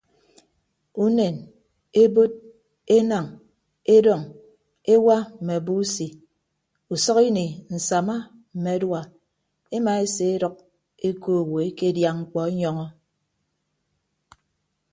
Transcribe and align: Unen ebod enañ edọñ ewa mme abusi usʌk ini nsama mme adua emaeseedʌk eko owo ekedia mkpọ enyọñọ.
Unen 1.05 1.35
ebod 2.01 2.31
enañ 2.95 3.25
edọñ 3.95 4.21
ewa 4.93 5.17
mme 5.33 5.53
abusi 5.59 6.07
usʌk 6.93 7.17
ini 7.29 7.45
nsama 7.75 8.15
mme 8.55 8.69
adua 8.75 9.01
emaeseedʌk 9.75 10.55
eko 11.07 11.29
owo 11.41 11.57
ekedia 11.67 12.09
mkpọ 12.19 12.39
enyọñọ. 12.49 12.87